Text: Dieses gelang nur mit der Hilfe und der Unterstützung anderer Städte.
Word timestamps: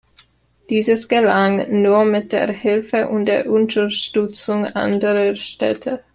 Dieses 0.71 1.09
gelang 1.09 1.79
nur 1.83 2.05
mit 2.05 2.31
der 2.31 2.51
Hilfe 2.51 3.07
und 3.07 3.25
der 3.27 3.45
Unterstützung 3.51 4.65
anderer 4.65 5.35
Städte. 5.35 6.03